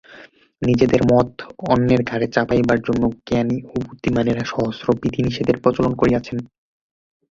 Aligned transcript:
নিজেদের 0.61 1.01
মত 1.11 1.29
অন্যের 1.69 2.01
ঘাড়ে 2.03 2.27
চাপাইবার 2.27 2.79
জন্য 2.81 3.03
জ্ঞানী 3.27 3.57
ও 3.65 3.85
বুদ্ধিমানেরা 3.85 4.43
সহস্র 4.45 4.87
বিধিনিষেধের 5.01 5.57
প্রচলন 5.63 5.93
করিয়াছেন। 5.95 6.37